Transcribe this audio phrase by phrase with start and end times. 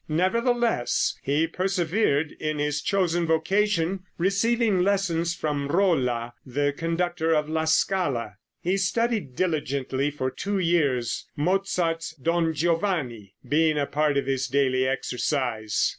[0.09, 7.65] Nevertheless, he persevered in his chosen vocation, receiving lessons of Rolla, the conductor of La
[7.65, 8.37] Scala.
[8.61, 14.87] He studied diligently for two years, Mozart's "Don Giovanni" being a part of his daily
[14.87, 15.87] exercise.